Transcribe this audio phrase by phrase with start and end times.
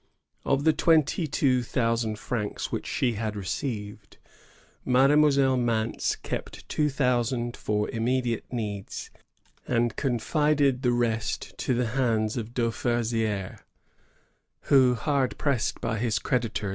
[0.45, 4.17] Of the twenty two thousand francs which she had received,
[4.83, 9.11] Mademoiselle Mance kept two thousand for immediate needs,
[9.67, 13.59] and confided the rest to the hands of Dauversidre,
[14.61, 16.69] who, hard pressed by his creditors, 1 See "The Jesuits in North America."